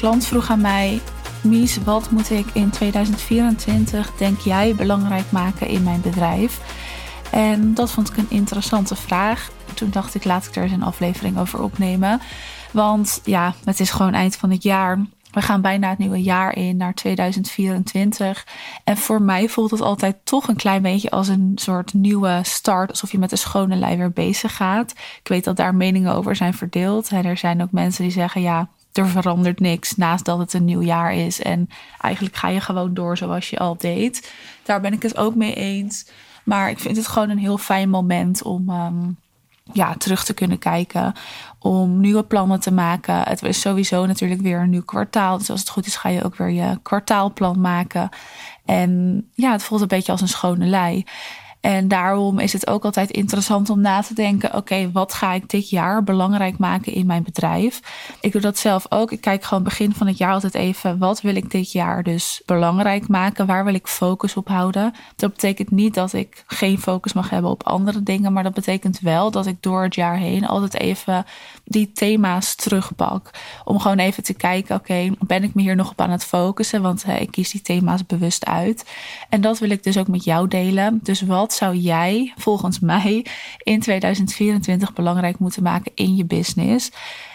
klant 0.00 0.26
vroeg 0.26 0.50
aan 0.50 0.60
mij: 0.60 1.00
Mies, 1.42 1.78
wat 1.84 2.10
moet 2.10 2.30
ik 2.30 2.46
in 2.52 2.70
2024, 2.70 4.12
denk 4.16 4.38
jij, 4.38 4.74
belangrijk 4.74 5.30
maken 5.30 5.66
in 5.66 5.82
mijn 5.82 6.00
bedrijf? 6.00 6.60
En 7.30 7.74
dat 7.74 7.90
vond 7.90 8.08
ik 8.08 8.16
een 8.16 8.30
interessante 8.30 8.96
vraag. 8.96 9.50
Toen 9.74 9.90
dacht 9.90 10.14
ik, 10.14 10.24
laat 10.24 10.46
ik 10.46 10.56
er 10.56 10.62
eens 10.62 10.72
een 10.72 10.82
aflevering 10.82 11.38
over 11.38 11.62
opnemen. 11.62 12.20
Want 12.72 13.20
ja, 13.24 13.54
het 13.64 13.80
is 13.80 13.90
gewoon 13.90 14.14
eind 14.14 14.36
van 14.36 14.50
het 14.50 14.62
jaar. 14.62 14.98
We 15.30 15.42
gaan 15.42 15.60
bijna 15.60 15.88
het 15.88 15.98
nieuwe 15.98 16.22
jaar 16.22 16.56
in, 16.56 16.76
naar 16.76 16.94
2024. 16.94 18.46
En 18.84 18.96
voor 18.96 19.22
mij 19.22 19.48
voelt 19.48 19.70
het 19.70 19.80
altijd 19.80 20.16
toch 20.24 20.48
een 20.48 20.56
klein 20.56 20.82
beetje 20.82 21.10
als 21.10 21.28
een 21.28 21.52
soort 21.54 21.94
nieuwe 21.94 22.40
start. 22.42 22.90
Alsof 22.90 23.12
je 23.12 23.18
met 23.18 23.32
een 23.32 23.38
schone 23.38 23.76
lei 23.76 23.96
weer 23.96 24.12
bezig 24.12 24.56
gaat. 24.56 24.90
Ik 25.22 25.28
weet 25.28 25.44
dat 25.44 25.56
daar 25.56 25.74
meningen 25.74 26.14
over 26.14 26.36
zijn 26.36 26.54
verdeeld. 26.54 27.08
En 27.08 27.24
er 27.24 27.36
zijn 27.36 27.62
ook 27.62 27.72
mensen 27.72 28.02
die 28.02 28.12
zeggen, 28.12 28.42
ja, 28.42 28.68
er 28.92 29.08
verandert 29.08 29.60
niks 29.60 29.96
naast 29.96 30.24
dat 30.24 30.38
het 30.38 30.52
een 30.52 30.64
nieuw 30.64 30.82
jaar 30.82 31.14
is. 31.14 31.42
En 31.42 31.68
eigenlijk 32.00 32.36
ga 32.36 32.48
je 32.48 32.60
gewoon 32.60 32.94
door 32.94 33.16
zoals 33.16 33.50
je 33.50 33.58
al 33.58 33.76
deed. 33.78 34.32
Daar 34.62 34.80
ben 34.80 34.92
ik 34.92 35.02
het 35.02 35.16
ook 35.16 35.34
mee 35.34 35.54
eens. 35.54 36.10
Maar 36.44 36.70
ik 36.70 36.78
vind 36.78 36.96
het 36.96 37.06
gewoon 37.06 37.30
een 37.30 37.38
heel 37.38 37.58
fijn 37.58 37.90
moment 37.90 38.42
om 38.42 38.68
ehm, 38.68 39.08
ja, 39.72 39.94
terug 39.94 40.24
te 40.24 40.34
kunnen 40.34 40.58
kijken. 40.58 41.12
Om 41.58 42.00
nieuwe 42.00 42.24
plannen 42.24 42.60
te 42.60 42.72
maken. 42.72 43.22
Het 43.22 43.42
is 43.42 43.60
sowieso 43.60 44.06
natuurlijk 44.06 44.40
weer 44.40 44.60
een 44.60 44.70
nieuw 44.70 44.84
kwartaal. 44.84 45.38
Dus 45.38 45.50
als 45.50 45.60
het 45.60 45.68
goed 45.68 45.86
is, 45.86 45.96
ga 45.96 46.08
je 46.08 46.24
ook 46.24 46.36
weer 46.36 46.50
je 46.50 46.78
kwartaalplan 46.82 47.60
maken. 47.60 48.08
En 48.64 49.24
ja, 49.34 49.52
het 49.52 49.62
voelt 49.62 49.80
een 49.80 49.88
beetje 49.88 50.12
als 50.12 50.20
een 50.20 50.28
schone 50.28 50.66
lei. 50.66 51.04
En 51.60 51.88
daarom 51.88 52.38
is 52.38 52.52
het 52.52 52.66
ook 52.66 52.84
altijd 52.84 53.10
interessant 53.10 53.70
om 53.70 53.80
na 53.80 54.00
te 54.00 54.14
denken: 54.14 54.54
oké, 54.54 54.90
wat 54.92 55.14
ga 55.14 55.32
ik 55.32 55.48
dit 55.48 55.70
jaar 55.70 56.04
belangrijk 56.04 56.58
maken 56.58 56.92
in 56.92 57.06
mijn 57.06 57.22
bedrijf? 57.22 57.80
Ik 58.20 58.32
doe 58.32 58.40
dat 58.40 58.58
zelf 58.58 58.86
ook. 58.88 59.12
Ik 59.12 59.20
kijk 59.20 59.44
gewoon 59.44 59.62
begin 59.62 59.94
van 59.94 60.06
het 60.06 60.18
jaar 60.18 60.32
altijd 60.32 60.54
even: 60.54 60.98
wat 60.98 61.20
wil 61.20 61.36
ik 61.36 61.50
dit 61.50 61.72
jaar 61.72 62.02
dus 62.02 62.42
belangrijk 62.46 63.08
maken? 63.08 63.46
Waar 63.46 63.64
wil 63.64 63.74
ik 63.74 63.86
focus 63.86 64.36
op 64.36 64.48
houden? 64.48 64.94
Dat 65.16 65.30
betekent 65.30 65.70
niet 65.70 65.94
dat 65.94 66.12
ik 66.12 66.44
geen 66.46 66.78
focus 66.78 67.12
mag 67.12 67.30
hebben 67.30 67.50
op 67.50 67.62
andere 67.62 68.02
dingen, 68.02 68.32
maar 68.32 68.42
dat 68.42 68.54
betekent 68.54 69.00
wel 69.00 69.30
dat 69.30 69.46
ik 69.46 69.62
door 69.62 69.82
het 69.82 69.94
jaar 69.94 70.16
heen 70.16 70.46
altijd 70.46 70.74
even 70.74 71.24
die 71.64 71.92
thema's 71.92 72.54
terugpak. 72.54 73.30
Om 73.64 73.78
gewoon 73.78 73.98
even 73.98 74.22
te 74.22 74.34
kijken: 74.34 74.76
oké, 74.76 75.10
ben 75.18 75.42
ik 75.42 75.54
me 75.54 75.62
hier 75.62 75.76
nog 75.76 75.90
op 75.90 76.00
aan 76.00 76.10
het 76.10 76.24
focussen? 76.24 76.82
Want 76.82 77.04
ik 77.18 77.30
kies 77.30 77.50
die 77.50 77.62
thema's 77.62 78.06
bewust 78.06 78.46
uit. 78.46 78.90
En 79.28 79.40
dat 79.40 79.58
wil 79.58 79.70
ik 79.70 79.82
dus 79.82 79.98
ook 79.98 80.08
met 80.08 80.24
jou 80.24 80.48
delen. 80.48 81.00
Dus 81.02 81.20
wat 81.20 81.48
wat 81.50 81.58
zou 81.58 81.76
jij 81.76 82.32
volgens 82.36 82.80
mij 82.80 83.26
in 83.62 83.80
2024 83.80 84.92
belangrijk 84.92 85.38
moeten 85.38 85.62
maken 85.62 85.92
in 85.94 86.16
je 86.16 86.24
business? 86.24 86.90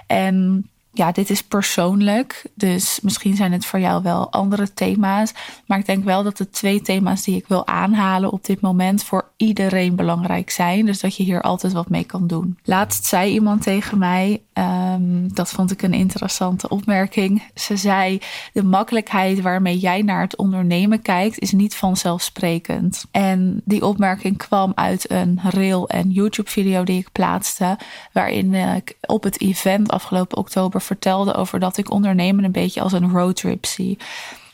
En 0.07 0.65
ja, 0.91 1.11
dit 1.11 1.29
is 1.29 1.43
persoonlijk. 1.43 2.45
Dus 2.53 2.99
misschien 3.01 3.35
zijn 3.35 3.51
het 3.51 3.65
voor 3.65 3.79
jou 3.79 4.03
wel 4.03 4.31
andere 4.31 4.73
thema's. 4.73 5.33
Maar 5.65 5.79
ik 5.79 5.85
denk 5.85 6.03
wel 6.03 6.23
dat 6.23 6.37
de 6.37 6.49
twee 6.49 6.81
thema's 6.81 7.23
die 7.23 7.35
ik 7.35 7.47
wil 7.47 7.67
aanhalen 7.67 8.31
op 8.31 8.45
dit 8.45 8.61
moment 8.61 9.03
voor 9.03 9.29
iedereen 9.37 9.95
belangrijk 9.95 10.49
zijn. 10.49 10.85
Dus 10.85 10.99
dat 10.99 11.15
je 11.15 11.23
hier 11.23 11.41
altijd 11.41 11.73
wat 11.73 11.89
mee 11.89 12.03
kan 12.03 12.27
doen. 12.27 12.57
Laatst 12.63 13.05
zei 13.05 13.31
iemand 13.31 13.61
tegen 13.61 13.97
mij, 13.97 14.41
um, 14.57 15.33
dat 15.33 15.49
vond 15.49 15.71
ik 15.71 15.81
een 15.81 15.93
interessante 15.93 16.69
opmerking. 16.69 17.43
Ze 17.55 17.77
zei: 17.77 18.21
De 18.53 18.63
makkelijkheid 18.63 19.41
waarmee 19.41 19.77
jij 19.77 20.01
naar 20.01 20.21
het 20.21 20.35
ondernemen 20.35 21.01
kijkt, 21.01 21.39
is 21.39 21.51
niet 21.51 21.75
vanzelfsprekend. 21.75 23.05
En 23.11 23.61
die 23.65 23.85
opmerking 23.85 24.37
kwam 24.37 24.71
uit 24.75 25.11
een 25.11 25.39
reel 25.49 25.89
en 25.89 26.11
YouTube-video 26.11 26.83
die 26.83 26.99
ik 26.99 27.11
plaatste. 27.11 27.77
Waarin 28.11 28.53
ik 28.53 28.97
op 29.01 29.23
het 29.23 29.41
event 29.41 29.91
afgelopen 29.91 30.37
oktober 30.37 30.81
vertelde 30.81 31.33
over 31.33 31.59
dat 31.59 31.77
ik 31.77 31.91
ondernemen 31.91 32.43
een 32.43 32.51
beetje 32.51 32.81
als 32.81 32.91
een 32.91 33.11
roadtrip 33.11 33.65
zie 33.65 33.97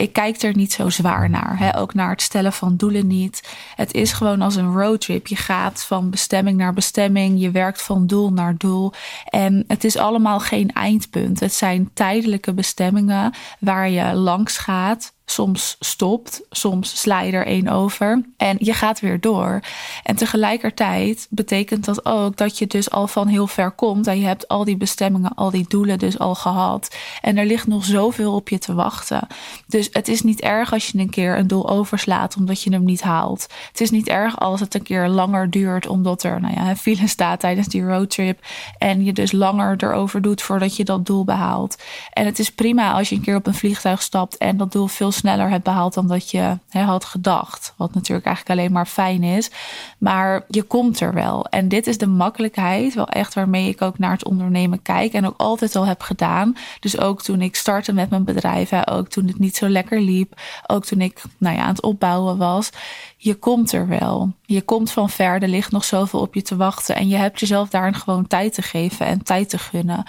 ik 0.01 0.13
kijk 0.13 0.41
er 0.41 0.55
niet 0.55 0.71
zo 0.73 0.89
zwaar 0.89 1.29
naar. 1.29 1.59
Hè? 1.59 1.77
Ook 1.77 1.93
naar 1.93 2.09
het 2.09 2.21
stellen 2.21 2.53
van 2.53 2.75
doelen 2.77 3.07
niet. 3.07 3.49
Het 3.75 3.93
is 3.93 4.13
gewoon 4.13 4.41
als 4.41 4.55
een 4.55 4.73
roadtrip. 4.73 5.27
Je 5.27 5.35
gaat 5.35 5.83
van 5.83 6.09
bestemming 6.09 6.57
naar 6.57 6.73
bestemming. 6.73 7.41
Je 7.41 7.51
werkt 7.51 7.81
van 7.81 8.07
doel 8.07 8.31
naar 8.31 8.57
doel. 8.57 8.93
En 9.25 9.63
het 9.67 9.83
is 9.83 9.97
allemaal 9.97 10.39
geen 10.39 10.73
eindpunt. 10.73 11.39
Het 11.39 11.53
zijn 11.53 11.89
tijdelijke 11.93 12.53
bestemmingen 12.53 13.33
waar 13.59 13.89
je 13.89 14.13
langs 14.13 14.57
gaat 14.57 15.13
soms 15.31 15.75
stopt, 15.79 16.41
soms 16.49 16.99
sla 16.99 17.21
je 17.21 17.31
er 17.31 17.45
één 17.45 17.67
over 17.67 18.23
en 18.37 18.55
je 18.59 18.73
gaat 18.73 18.99
weer 18.99 19.19
door. 19.19 19.59
En 20.03 20.15
tegelijkertijd 20.15 21.27
betekent 21.29 21.85
dat 21.85 22.05
ook 22.05 22.37
dat 22.37 22.57
je 22.57 22.67
dus 22.67 22.91
al 22.91 23.07
van 23.07 23.27
heel 23.27 23.47
ver 23.47 23.71
komt 23.71 24.07
en 24.07 24.19
je 24.19 24.25
hebt 24.25 24.47
al 24.47 24.63
die 24.63 24.77
bestemmingen, 24.77 25.33
al 25.35 25.51
die 25.51 25.65
doelen 25.67 25.99
dus 25.99 26.19
al 26.19 26.35
gehad. 26.35 26.95
En 27.21 27.37
er 27.37 27.45
ligt 27.45 27.67
nog 27.67 27.85
zoveel 27.85 28.33
op 28.33 28.49
je 28.49 28.57
te 28.57 28.73
wachten. 28.73 29.27
Dus 29.67 29.89
het 29.91 30.07
is 30.07 30.21
niet 30.21 30.41
erg 30.41 30.73
als 30.73 30.87
je 30.87 30.99
een 30.99 31.09
keer 31.09 31.37
een 31.37 31.47
doel 31.47 31.69
overslaat 31.69 32.35
omdat 32.35 32.61
je 32.61 32.71
hem 32.71 32.85
niet 32.85 33.01
haalt. 33.01 33.47
Het 33.71 33.81
is 33.81 33.91
niet 33.91 34.07
erg 34.07 34.39
als 34.39 34.59
het 34.59 34.75
een 34.75 34.83
keer 34.83 35.07
langer 35.07 35.49
duurt 35.49 35.87
omdat 35.87 36.23
er 36.23 36.41
nou 36.41 36.53
ja, 36.53 36.75
file 36.75 37.07
staat 37.07 37.39
tijdens 37.39 37.67
die 37.67 37.83
roadtrip 37.83 38.39
en 38.77 39.03
je 39.03 39.13
dus 39.13 39.31
langer 39.31 39.83
erover 39.83 40.21
doet 40.21 40.41
voordat 40.41 40.75
je 40.75 40.83
dat 40.83 41.05
doel 41.05 41.23
behaalt. 41.23 41.77
En 42.13 42.25
het 42.25 42.39
is 42.39 42.51
prima 42.51 42.91
als 42.93 43.09
je 43.09 43.15
een 43.15 43.21
keer 43.21 43.35
op 43.35 43.47
een 43.47 43.53
vliegtuig 43.53 44.01
stapt 44.01 44.37
en 44.37 44.57
dat 44.57 44.71
doel 44.71 44.87
veel 44.87 45.11
sneller 45.21 45.49
hebt 45.49 45.63
behaald 45.63 45.93
dan 45.93 46.07
dat 46.07 46.31
je 46.31 46.57
had 46.69 47.05
gedacht. 47.05 47.73
Wat 47.77 47.93
natuurlijk 47.93 48.27
eigenlijk 48.27 48.59
alleen 48.59 48.71
maar 48.71 48.85
fijn 48.85 49.23
is. 49.23 49.51
Maar 49.97 50.43
je 50.47 50.63
komt 50.63 50.99
er 50.99 51.13
wel. 51.13 51.45
En 51.45 51.67
dit 51.67 51.87
is 51.87 51.97
de 51.97 52.07
makkelijkheid, 52.07 52.93
wel 52.93 53.07
echt 53.07 53.33
waarmee 53.33 53.69
ik 53.69 53.81
ook 53.81 53.99
naar 53.99 54.11
het 54.11 54.25
ondernemen 54.25 54.81
kijk. 54.81 55.13
En 55.13 55.25
ook 55.25 55.37
altijd 55.37 55.75
al 55.75 55.85
heb 55.85 56.01
gedaan. 56.01 56.55
Dus 56.79 56.99
ook 56.99 57.21
toen 57.21 57.41
ik 57.41 57.55
startte 57.55 57.93
met 57.93 58.09
mijn 58.09 58.23
bedrijf, 58.23 58.87
ook 58.87 59.07
toen 59.07 59.27
het 59.27 59.39
niet 59.39 59.55
zo 59.55 59.69
lekker 59.69 60.01
liep. 60.01 60.39
Ook 60.67 60.85
toen 60.85 61.01
ik 61.01 61.21
nou 61.37 61.55
ja, 61.55 61.61
aan 61.61 61.69
het 61.69 61.81
opbouwen 61.81 62.37
was. 62.37 62.69
Je 63.17 63.35
komt 63.35 63.71
er 63.71 63.87
wel. 63.87 64.31
Je 64.45 64.61
komt 64.61 64.91
van 64.91 65.09
ver. 65.09 65.41
Er 65.41 65.47
ligt 65.47 65.71
nog 65.71 65.83
zoveel 65.83 66.19
op 66.19 66.33
je 66.33 66.41
te 66.41 66.55
wachten. 66.55 66.95
En 66.95 67.07
je 67.07 67.15
hebt 67.15 67.39
jezelf 67.39 67.69
daar 67.69 67.93
gewoon 67.93 68.27
tijd 68.27 68.53
te 68.53 68.61
geven 68.61 69.05
en 69.05 69.23
tijd 69.23 69.49
te 69.49 69.57
gunnen. 69.57 70.03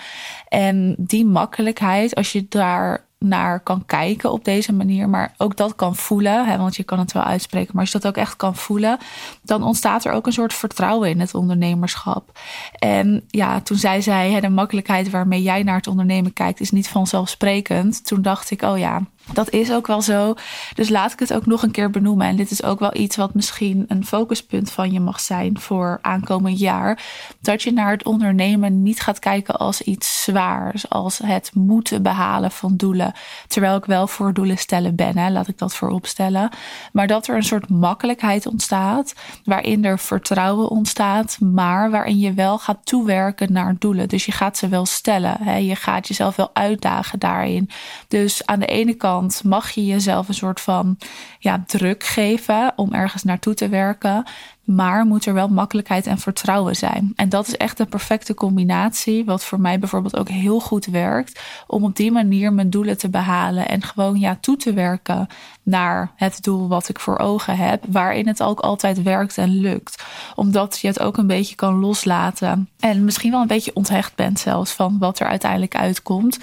En 0.48 0.94
die 0.98 1.26
makkelijkheid, 1.26 2.14
als 2.14 2.32
je 2.32 2.46
daar 2.48 3.10
naar 3.22 3.60
kan 3.60 3.82
kijken 3.86 4.32
op 4.32 4.44
deze 4.44 4.72
manier, 4.72 5.08
maar 5.08 5.34
ook 5.36 5.56
dat 5.56 5.74
kan 5.74 5.96
voelen, 5.96 6.46
hè, 6.46 6.58
want 6.58 6.76
je 6.76 6.82
kan 6.82 6.98
het 6.98 7.12
wel 7.12 7.22
uitspreken, 7.22 7.70
maar 7.72 7.82
als 7.82 7.92
je 7.92 7.98
dat 7.98 8.08
ook 8.08 8.16
echt 8.16 8.36
kan 8.36 8.56
voelen, 8.56 8.98
dan 9.42 9.62
ontstaat 9.62 10.04
er 10.04 10.12
ook 10.12 10.26
een 10.26 10.32
soort 10.32 10.54
vertrouwen 10.54 11.08
in 11.08 11.20
het 11.20 11.34
ondernemerschap. 11.34 12.38
En 12.78 13.24
ja, 13.28 13.60
toen 13.60 13.76
zei 13.76 14.02
zij, 14.02 14.40
de 14.40 14.48
makkelijkheid 14.48 15.10
waarmee 15.10 15.42
jij 15.42 15.62
naar 15.62 15.76
het 15.76 15.86
ondernemen 15.86 16.32
kijkt, 16.32 16.60
is 16.60 16.70
niet 16.70 16.88
vanzelfsprekend. 16.88 18.06
Toen 18.06 18.22
dacht 18.22 18.50
ik, 18.50 18.62
oh 18.62 18.78
ja, 18.78 19.02
dat 19.32 19.50
is 19.50 19.72
ook 19.72 19.86
wel 19.86 20.02
zo. 20.02 20.34
Dus 20.74 20.88
laat 20.88 21.12
ik 21.12 21.18
het 21.18 21.32
ook 21.32 21.46
nog 21.46 21.62
een 21.62 21.70
keer 21.70 21.90
benoemen. 21.90 22.26
En 22.26 22.36
dit 22.36 22.50
is 22.50 22.62
ook 22.62 22.78
wel 22.78 22.96
iets 22.96 23.16
wat 23.16 23.34
misschien 23.34 23.84
een 23.88 24.06
focuspunt 24.06 24.72
van 24.72 24.92
je 24.92 25.00
mag 25.00 25.20
zijn 25.20 25.60
voor 25.60 25.98
aankomend 26.02 26.58
jaar. 26.58 27.02
Dat 27.40 27.62
je 27.62 27.72
naar 27.72 27.90
het 27.90 28.04
ondernemen 28.04 28.82
niet 28.82 29.00
gaat 29.00 29.18
kijken 29.18 29.56
als 29.56 29.82
iets 29.82 30.22
zwaars, 30.22 30.88
als 30.88 31.18
het 31.18 31.50
moeten 31.54 32.02
behalen 32.02 32.50
van 32.50 32.76
doelen. 32.76 33.12
Terwijl 33.48 33.76
ik 33.76 33.84
wel 33.84 34.06
voor 34.06 34.32
doelen 34.32 34.58
stellen 34.58 34.94
ben, 34.94 35.18
hè, 35.18 35.30
laat 35.30 35.48
ik 35.48 35.58
dat 35.58 35.74
voorop 35.74 36.06
stellen. 36.06 36.50
Maar 36.92 37.06
dat 37.06 37.26
er 37.26 37.36
een 37.36 37.42
soort 37.42 37.68
makkelijkheid 37.68 38.46
ontstaat, 38.46 39.14
waarin 39.44 39.84
er 39.84 39.98
vertrouwen 39.98 40.68
ontstaat, 40.68 41.36
maar 41.40 41.90
waarin 41.90 42.18
je 42.18 42.32
wel 42.32 42.58
gaat 42.58 42.86
toewerken 42.86 43.52
naar 43.52 43.76
doelen. 43.78 44.08
Dus 44.08 44.24
je 44.24 44.32
gaat 44.32 44.58
ze 44.58 44.68
wel 44.68 44.86
stellen. 44.86 45.36
Hè. 45.42 45.56
Je 45.56 45.76
gaat 45.76 46.08
jezelf 46.08 46.36
wel 46.36 46.50
uitdagen 46.52 47.18
daarin. 47.18 47.70
Dus 48.08 48.46
aan 48.46 48.60
de 48.60 48.66
ene 48.66 48.94
kant 48.94 49.10
mag 49.44 49.70
je 49.70 49.86
jezelf 49.86 50.28
een 50.28 50.34
soort 50.34 50.60
van 50.60 50.98
ja, 51.38 51.64
druk 51.66 52.04
geven 52.04 52.72
om 52.76 52.92
ergens 52.92 53.22
naartoe 53.22 53.54
te 53.54 53.68
werken. 53.68 54.24
Maar 54.64 55.04
moet 55.04 55.26
er 55.26 55.34
wel 55.34 55.48
makkelijkheid 55.48 56.06
en 56.06 56.18
vertrouwen 56.18 56.76
zijn. 56.76 57.12
En 57.16 57.28
dat 57.28 57.46
is 57.46 57.56
echt 57.56 57.76
de 57.76 57.86
perfecte 57.86 58.34
combinatie. 58.34 59.24
Wat 59.24 59.44
voor 59.44 59.60
mij 59.60 59.78
bijvoorbeeld 59.78 60.16
ook 60.16 60.28
heel 60.28 60.60
goed 60.60 60.86
werkt. 60.86 61.40
Om 61.66 61.84
op 61.84 61.96
die 61.96 62.12
manier 62.12 62.52
mijn 62.52 62.70
doelen 62.70 62.98
te 62.98 63.10
behalen. 63.10 63.68
En 63.68 63.82
gewoon 63.82 64.18
ja, 64.18 64.38
toe 64.40 64.56
te 64.56 64.72
werken 64.72 65.26
naar 65.62 66.12
het 66.16 66.42
doel 66.42 66.68
wat 66.68 66.88
ik 66.88 67.00
voor 67.00 67.18
ogen 67.18 67.56
heb. 67.56 67.84
Waarin 67.88 68.26
het 68.26 68.42
ook 68.42 68.60
altijd 68.60 69.02
werkt 69.02 69.38
en 69.38 69.60
lukt. 69.60 70.04
Omdat 70.34 70.78
je 70.80 70.86
het 70.86 71.00
ook 71.00 71.16
een 71.16 71.26
beetje 71.26 71.54
kan 71.54 71.80
loslaten. 71.80 72.68
En 72.80 73.04
misschien 73.04 73.30
wel 73.30 73.40
een 73.40 73.46
beetje 73.46 73.74
onthecht 73.74 74.14
bent 74.14 74.40
zelfs 74.40 74.72
van 74.72 74.98
wat 74.98 75.20
er 75.20 75.26
uiteindelijk 75.26 75.76
uitkomt 75.76 76.38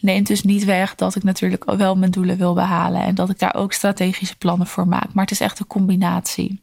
neemt 0.00 0.26
dus 0.26 0.42
niet 0.42 0.64
weg 0.64 0.94
dat 0.94 1.14
ik 1.14 1.22
natuurlijk 1.22 1.64
wel 1.64 1.96
mijn 1.96 2.10
doelen 2.10 2.36
wil 2.36 2.54
behalen 2.54 3.02
en 3.02 3.14
dat 3.14 3.30
ik 3.30 3.38
daar 3.38 3.54
ook 3.54 3.72
strategische 3.72 4.36
plannen 4.36 4.66
voor 4.66 4.88
maak. 4.88 5.12
Maar 5.12 5.24
het 5.24 5.32
is 5.32 5.40
echt 5.40 5.58
een 5.58 5.66
combinatie. 5.66 6.60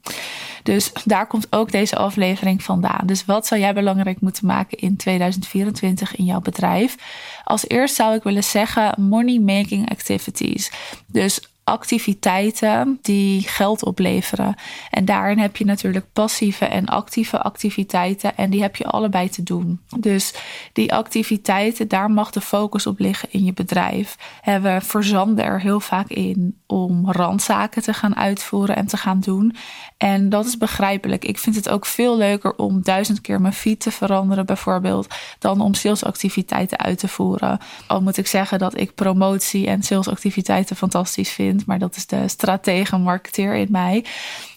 Dus 0.64 0.92
daar 1.06 1.28
komt 1.28 1.48
ook 1.50 1.72
deze 1.72 1.96
aflevering 1.96 2.64
vandaan. 2.64 3.06
Dus 3.06 3.26
wat 3.26 3.48
zou 3.48 3.62
jij 3.62 3.74
belangrijk 3.74 4.22
moeten 4.22 4.46
maken 4.46 4.78
in 4.78 4.96
2024 4.96 6.16
in 6.16 6.26
jouw 6.26 6.42
bedrijf? 6.42 6.96
Als 7.44 7.68
eerst 7.68 7.96
zou 7.96 8.16
ik 8.16 8.24
willen 8.24 8.44
zeggen 8.44 8.94
money 8.98 9.40
making 9.40 9.92
activities. 9.92 10.72
Dus 11.08 11.42
activiteiten 11.64 13.00
die 13.02 13.42
geld 13.42 13.84
opleveren. 13.84 14.56
En 14.90 15.06
daarin 15.06 15.40
heb 15.40 15.58
je 15.58 15.66
natuurlijk 15.66 16.06
passieve 16.14 16.66
en 16.66 16.86
actieve 16.86 17.42
activiteiten 17.42 18.38
en 18.38 18.50
die 18.50 18.62
heb 18.62 18.76
je 18.76 18.86
allebei 18.86 19.30
te 19.30 19.44
doen. 19.44 19.82
Dus 20.00 20.34
die 20.74 20.94
activiteiten, 20.94 21.88
daar 21.88 22.12
mag 22.12 22.32
de 22.32 22.42
focus 22.42 22.88
op 22.88 23.00
liggen 23.00 23.32
in 23.32 23.44
je 23.44 23.54
bedrijf. 23.54 24.18
We 24.44 24.78
verzanden 24.82 25.46
er 25.46 25.62
heel 25.62 25.80
vaak 25.80 26.10
in 26.10 26.62
om 26.68 27.12
randzaken 27.12 27.82
te 27.82 27.94
gaan 27.94 28.16
uitvoeren 28.16 28.76
en 28.76 28.88
te 28.88 28.98
gaan 28.98 29.20
doen. 29.20 29.56
En 29.98 30.30
dat 30.30 30.46
is 30.46 30.58
begrijpelijk. 30.58 31.26
Ik 31.26 31.38
vind 31.38 31.56
het 31.56 31.70
ook 31.70 31.86
veel 31.86 32.18
leuker 32.18 32.56
om 32.56 32.82
duizend 32.82 33.22
keer 33.22 33.42
mijn 33.42 33.54
feed 33.54 33.80
te 33.80 33.92
veranderen, 33.92 34.46
bijvoorbeeld, 34.46 35.16
dan 35.40 35.62
om 35.62 35.74
salesactiviteiten 35.74 36.78
uit 36.78 37.00
te 37.00 37.08
voeren. 37.08 37.60
Al 37.88 38.02
moet 38.02 38.18
ik 38.18 38.28
zeggen 38.28 38.60
dat 38.60 38.80
ik 38.80 38.96
promotie 38.96 39.68
en 39.68 39.84
salesactiviteiten 39.84 40.76
fantastisch 40.76 41.32
vind, 41.32 41.53
maar 41.66 41.80
dat 41.80 41.96
is 41.96 42.06
de 42.06 42.28
stratege 42.28 42.98
marketeer 42.98 43.56
in 43.56 43.68
mij. 43.70 44.06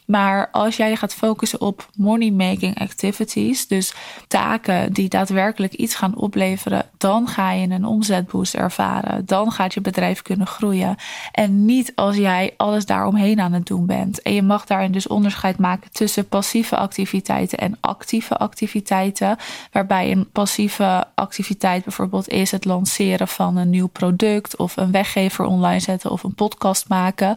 Maar 0.07 0.49
als 0.53 0.77
jij 0.77 0.97
gaat 0.97 1.15
focussen 1.15 1.61
op 1.61 1.89
money-making 1.97 2.81
activities, 2.81 3.67
dus 3.67 3.95
taken 4.29 4.93
die 4.93 5.09
daadwerkelijk 5.09 5.73
iets 5.73 5.95
gaan 5.95 6.17
opleveren, 6.17 6.85
dan 6.99 7.29
ga 7.29 7.53
je 7.53 7.69
een 7.69 7.85
omzetboost 7.85 8.55
ervaren. 8.55 9.27
Dan 9.27 9.53
gaat 9.53 9.75
je 9.75 9.81
bedrijf 9.81 10.23
kunnen 10.23 10.47
groeien. 10.47 10.97
En 11.33 11.65
niet 11.65 11.93
als 11.95 12.17
jij 12.17 12.55
alles 12.57 12.87
daaromheen 12.87 13.41
aan 13.41 13.53
het 13.53 13.67
doen 13.67 13.87
bent. 13.87 14.23
En 14.23 14.35
je 14.35 14.43
mag 14.43 14.67
daarin 14.67 14.93
dus 14.93 15.07
onderscheid 15.07 15.59
maken 15.59 15.91
tussen 15.93 16.29
passieve 16.29 16.77
activiteiten 16.77 17.59
en 17.59 17.77
actieve 17.81 18.37
activiteiten. 18.37 19.37
Waarbij 19.73 20.13
een 20.13 20.31
passieve 20.33 21.05
activiteit 21.15 21.85
bijvoorbeeld 21.85 22.29
is 22.29 22.51
het 22.51 22.65
lanceren 22.65 23.29
van 23.29 23.57
een 23.57 23.71
nieuw 23.71 23.87
product 23.89 24.57
of 24.57 24.77
een 24.77 24.91
weggever 24.91 25.45
online 25.45 25.81
zetten 25.81 26.11
of 26.11 26.23
een 26.23 26.35
podcast 26.35 26.89
maken. 26.89 27.37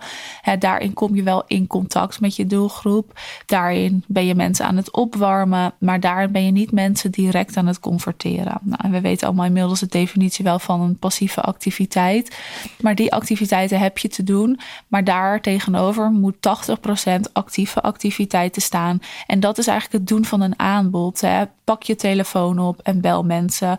daarin 0.60 0.94
kom 0.94 1.16
je 1.16 1.24
wel 1.24 1.44
in 1.48 1.68
contact 1.68 2.20
met 2.20 2.36
je 2.36 2.46
doel 2.46 2.59
doelgroep. 2.60 3.20
Daarin 3.46 4.04
ben 4.08 4.26
je 4.26 4.36
mensen 4.36 4.66
aan 4.66 4.78
het 4.78 4.92
opwarmen, 4.92 5.74
maar 5.80 6.00
daarin 6.00 6.32
ben 6.32 6.46
je 6.46 6.52
niet 6.52 6.72
mensen 6.72 7.12
direct 7.12 7.58
aan 7.58 7.68
het 7.68 7.80
converteren. 7.80 8.58
Nou, 8.62 8.82
en 8.84 8.92
we 8.92 9.02
weten 9.02 9.28
allemaal 9.28 9.46
inmiddels 9.46 9.80
de 9.80 9.86
definitie 9.86 10.44
wel 10.46 10.60
van 10.60 10.82
een 10.82 10.98
passieve 10.98 11.42
activiteit. 11.42 12.38
Maar 12.82 12.96
die 12.96 13.14
activiteiten 13.14 13.80
heb 13.80 13.98
je 13.98 14.08
te 14.08 14.24
doen. 14.24 14.60
Maar 14.88 15.04
daar 15.04 15.42
tegenover 15.42 16.12
moet 16.12 16.36
80% 16.36 17.32
actieve 17.34 17.82
activiteiten 17.82 18.62
staan. 18.62 19.02
En 19.28 19.40
dat 19.40 19.58
is 19.58 19.68
eigenlijk 19.68 20.00
het 20.00 20.08
doen 20.16 20.26
van 20.26 20.42
een 20.42 20.60
aanbod. 20.60 21.24
Pak 21.64 21.84
je 21.84 21.96
telefoon 21.96 22.60
op 22.60 22.80
en 22.84 23.02
bel 23.02 23.24
mensen 23.24 23.78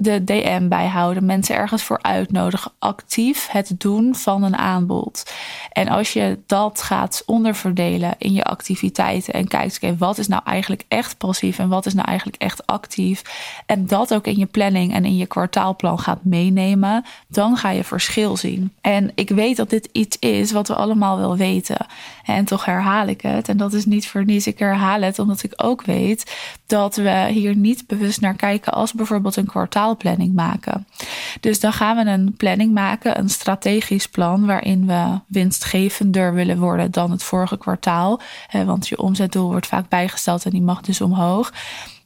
de 0.00 0.24
DM 0.24 0.68
bijhouden, 0.68 1.24
mensen 1.24 1.54
ergens 1.54 1.82
voor 1.82 1.98
uitnodigen, 2.02 2.72
actief 2.78 3.48
het 3.50 3.74
doen 3.78 4.14
van 4.14 4.42
een 4.42 4.56
aanbod. 4.56 5.32
En 5.72 5.88
als 5.88 6.12
je 6.12 6.38
dat 6.46 6.82
gaat 6.82 7.22
onderverdelen 7.26 8.14
in 8.18 8.32
je 8.32 8.44
activiteiten 8.44 9.34
en 9.34 9.48
kijkt, 9.48 9.76
oké, 9.76 9.96
wat 9.96 10.18
is 10.18 10.28
nou 10.28 10.42
eigenlijk 10.44 10.84
echt 10.88 11.18
passief 11.18 11.58
en 11.58 11.68
wat 11.68 11.86
is 11.86 11.94
nou 11.94 12.08
eigenlijk 12.08 12.42
echt 12.42 12.66
actief, 12.66 13.22
en 13.66 13.86
dat 13.86 14.14
ook 14.14 14.26
in 14.26 14.38
je 14.38 14.46
planning 14.46 14.94
en 14.94 15.04
in 15.04 15.16
je 15.16 15.26
kwartaalplan 15.26 15.98
gaat 15.98 16.24
meenemen, 16.24 17.04
dan 17.28 17.56
ga 17.56 17.70
je 17.70 17.84
verschil 17.84 18.36
zien. 18.36 18.72
En 18.80 19.10
ik 19.14 19.28
weet 19.28 19.56
dat 19.56 19.70
dit 19.70 19.88
iets 19.92 20.18
is 20.18 20.52
wat 20.52 20.68
we 20.68 20.74
allemaal 20.74 21.18
wel 21.18 21.36
weten. 21.36 21.86
En 22.24 22.44
toch 22.44 22.64
herhaal 22.64 23.06
ik 23.06 23.20
het. 23.20 23.48
En 23.48 23.56
dat 23.56 23.72
is 23.72 23.84
niet 23.84 24.08
voor 24.08 24.24
niets. 24.24 24.46
Ik 24.46 24.58
herhaal 24.58 25.00
het 25.00 25.18
omdat 25.18 25.42
ik 25.42 25.52
ook 25.56 25.82
weet 25.84 26.36
dat 26.66 26.96
we 26.96 27.26
hier 27.30 27.56
niet 27.56 27.86
bewust 27.86 28.20
naar 28.20 28.34
kijken 28.34 28.72
als 28.72 28.92
bijvoorbeeld 28.92 29.36
een 29.36 29.46
kwartaalplanning 29.96 30.34
maken. 30.34 30.86
Dus 31.40 31.60
dan 31.60 31.72
gaan 31.72 31.96
we 31.96 32.10
een 32.10 32.34
planning 32.36 32.72
maken, 32.72 33.18
een 33.18 33.28
strategisch 33.28 34.08
plan 34.08 34.46
waarin 34.46 34.86
we 34.86 35.20
winstgevender 35.26 36.34
willen 36.34 36.58
worden 36.58 36.90
dan 36.90 37.10
het 37.10 37.22
vorige 37.22 37.58
kwartaal. 37.58 38.20
Want 38.64 38.88
je 38.88 38.98
omzetdoel 38.98 39.50
wordt 39.50 39.66
vaak 39.66 39.88
bijgesteld 39.88 40.44
en 40.44 40.50
die 40.50 40.62
mag 40.62 40.80
dus 40.80 41.00
omhoog. 41.00 41.52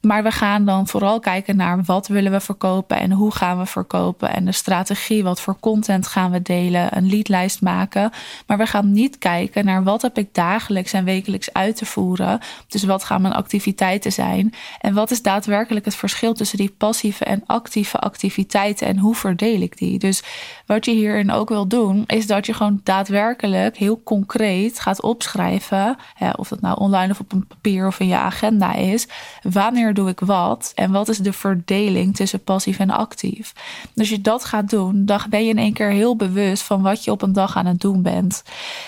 Maar 0.04 0.22
we 0.22 0.30
gaan 0.30 0.64
dan 0.64 0.86
vooral 0.86 1.20
kijken 1.20 1.56
naar 1.56 1.82
wat 1.84 2.06
willen 2.06 2.32
we 2.32 2.40
verkopen 2.40 3.00
en 3.00 3.12
hoe 3.12 3.32
gaan 3.32 3.58
we 3.58 3.66
verkopen 3.66 4.34
en 4.34 4.44
de 4.44 4.52
strategie, 4.52 5.22
wat 5.22 5.40
voor 5.40 5.56
content 5.60 6.06
gaan 6.06 6.30
we 6.30 6.42
delen, 6.42 6.96
een 6.96 7.08
leadlijst 7.08 7.62
maken. 7.62 8.10
Maar 8.46 8.58
we 8.58 8.66
gaan 8.66 8.92
niet 8.92 9.18
kijken 9.18 9.64
naar 9.64 9.82
wat 9.82 10.02
heb 10.02 10.18
ik 10.18 10.34
dagelijks 10.34 10.92
en 10.92 11.04
wekelijks 11.04 11.52
uit 11.52 11.76
te 11.76 11.86
voeren. 11.86 12.40
Dus 12.68 12.84
wat 12.84 13.04
gaan 13.04 13.22
mijn 13.22 13.34
activiteiten 13.34 14.12
zijn 14.12 14.54
en 14.80 14.94
wat 14.94 15.10
is 15.10 15.22
daadwerkelijk 15.22 15.84
het 15.84 15.94
verschil 15.94 16.34
tussen 16.34 16.58
die 16.58 16.74
passieve 16.78 17.24
en 17.24 17.42
actieve 17.46 17.98
activiteiten 17.98 18.86
en 18.86 18.98
hoe 18.98 19.14
verdeel 19.14 19.60
ik 19.60 19.78
die. 19.78 19.98
Dus 19.98 20.22
wat 20.66 20.84
je 20.84 20.90
hierin 20.90 21.30
ook 21.30 21.48
wil 21.48 21.68
doen, 21.68 22.04
is 22.06 22.26
dat 22.26 22.46
je 22.46 22.54
gewoon 22.54 22.80
daadwerkelijk 22.82 23.76
heel 23.76 24.02
concreet 24.02 24.80
gaat 24.80 25.02
opschrijven, 25.02 25.96
of 26.36 26.48
dat 26.48 26.60
nou 26.60 26.78
online 26.78 27.12
of 27.12 27.20
op 27.20 27.32
een 27.32 27.46
papier 27.46 27.86
of 27.86 28.00
in 28.00 28.08
je 28.08 28.16
agenda 28.16 28.74
is, 28.74 29.08
wanneer 29.42 29.93
doe 29.94 30.08
ik 30.08 30.20
wat 30.20 30.72
en 30.74 30.90
wat 30.92 31.08
is 31.08 31.18
de 31.18 31.32
verdeling 31.32 32.16
tussen 32.16 32.44
passief 32.44 32.78
en 32.78 32.90
actief. 32.90 33.52
Dus 33.94 34.08
je 34.08 34.20
dat 34.20 34.44
gaat 34.44 34.70
doen, 34.70 35.04
dan 35.04 35.20
ben 35.30 35.44
je 35.44 35.50
in 35.50 35.58
één 35.58 35.72
keer 35.72 35.90
heel 35.90 36.16
bewust 36.16 36.62
van 36.62 36.82
wat 36.82 37.04
je 37.04 37.10
op 37.10 37.22
een 37.22 37.32
dag 37.32 37.56
aan 37.56 37.66
het 37.66 37.80
doen 37.80 38.02
bent. 38.02 38.42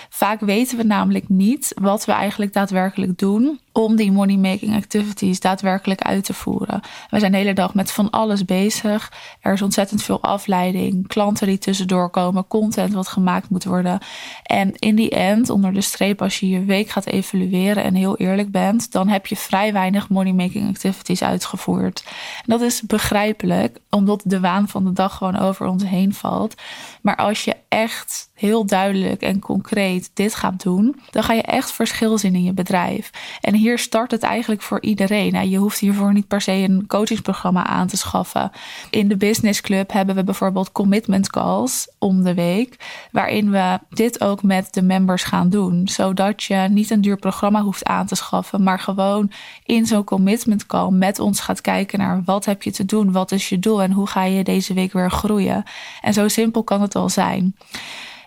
Vaak 0.09 0.41
weten 0.41 0.77
we 0.77 0.83
namelijk 0.83 1.29
niet 1.29 1.73
wat 1.81 2.05
we 2.05 2.13
eigenlijk 2.13 2.53
daadwerkelijk 2.53 3.19
doen 3.19 3.61
om 3.77 3.97
die 3.97 4.13
money 4.13 4.37
making 4.37 4.77
activities 4.77 5.41
daadwerkelijk 5.41 6.01
uit 6.03 6.25
te 6.25 6.35
voeren. 6.35 6.81
We 7.11 7.19
zijn 7.19 7.33
de 7.33 7.39
hele 7.39 7.53
dag 7.53 7.75
met 7.75 7.93
van 7.93 8.11
alles 8.11 8.45
bezig. 8.45 9.13
Er 9.41 9.53
is 9.53 9.63
ontzettend 9.63 10.03
veel 10.03 10.23
afleiding, 10.23 11.07
klanten 11.07 11.47
die 11.47 11.59
tussendoor 11.59 12.11
komen, 12.11 12.49
content 12.49 12.93
wat 12.93 13.09
gemaakt 13.09 13.51
moet 13.51 13.65
worden. 13.65 13.99
En 14.43 14.75
in 14.79 14.95
die 14.95 15.11
end, 15.11 15.51
onder 15.51 15.73
de 15.73 15.81
streep, 15.81 16.23
als 16.23 16.41
je 16.41 16.49
je 16.49 16.65
week 16.65 16.89
gaat 16.89 17.07
evalueren 17.07 17.83
en 17.83 17.95
heel 17.95 18.17
eerlijk 18.17 18.51
bent, 18.51 18.93
dan 18.93 19.09
heb 19.09 19.27
je 19.27 19.37
vrij 19.37 19.73
weinig 19.73 20.09
money 20.09 20.33
making 20.33 20.69
activities 20.69 21.23
uitgevoerd. 21.23 22.05
En 22.37 22.45
dat 22.47 22.61
is 22.61 22.83
begrijpelijk, 22.83 23.79
omdat 23.91 24.23
de 24.25 24.41
waan 24.41 24.69
van 24.69 24.85
de 24.85 24.93
dag 24.93 25.17
gewoon 25.17 25.39
over 25.39 25.67
ons 25.67 25.85
heen 25.85 26.15
valt. 26.15 26.55
Maar 27.03 27.17
als 27.17 27.45
je 27.45 27.57
echt 27.69 28.31
heel 28.35 28.67
duidelijk 28.67 29.23
en 29.23 29.41
concreet 29.41 30.11
dit 30.15 30.35
gaat 30.35 30.63
doen, 30.63 31.01
dan 31.11 31.23
ga 31.23 31.33
je 31.33 31.43
echt 31.43 31.73
verschil 31.73 32.19
zien 32.19 32.35
in 32.35 32.45
je 32.45 32.53
bedrijf. 32.53 33.11
En 33.41 33.55
hier 33.55 33.66
start 33.75 34.11
het 34.11 34.23
eigenlijk 34.23 34.63
voor 34.63 34.83
iedereen. 34.83 35.51
Je 35.51 35.59
hoeft 35.59 35.79
hiervoor 35.79 36.13
niet 36.13 36.29
per 36.29 36.41
se 36.41 36.53
een 36.53 36.85
coachingsprogramma 36.87 37.67
aan 37.67 37.87
te 37.87 37.97
schaffen. 37.97 38.51
In 38.91 39.09
de 39.09 39.17
Business 39.17 39.61
Club 39.61 39.93
hebben 39.93 40.15
we 40.15 40.25
bijvoorbeeld 40.25 40.73
commitment 40.73 41.31
calls 41.31 41.89
om 41.99 42.25
de 42.25 42.35
week, 42.35 42.77
waarin 43.13 43.51
we 43.51 43.79
dit 43.91 44.21
ook 44.21 44.43
met 44.43 44.75
de 44.75 44.83
members 44.83 45.25
gaan 45.25 45.51
doen, 45.51 45.89
zodat 45.89 46.43
je 46.43 46.55
niet 46.71 46.91
een 46.91 47.01
duur 47.01 47.17
programma 47.17 47.63
hoeft 47.63 47.85
aan 47.85 48.07
te 48.07 48.15
schaffen, 48.15 48.63
maar 48.63 48.79
gewoon 48.79 49.31
in 49.65 49.87
zo'n 49.87 50.05
commitment 50.05 50.67
call 50.67 50.91
met 50.91 51.19
ons 51.19 51.41
gaat 51.41 51.61
kijken 51.61 51.99
naar 51.99 52.23
wat 52.25 52.45
heb 52.45 52.63
je 52.63 52.71
te 52.71 52.85
doen, 52.85 53.13
wat 53.13 53.33
is 53.33 53.49
je 53.49 53.59
doel 53.59 53.83
en 53.83 53.93
hoe 53.93 54.07
ga 54.07 54.25
je 54.25 54.45
deze 54.45 54.75
week 54.75 54.93
weer 54.93 55.11
groeien. 55.11 55.65
En 56.01 56.13
zo 56.13 56.29
simpel 56.29 56.63
kan 56.63 56.81
het 56.81 56.95
al 56.95 57.09
zijn. 57.09 57.55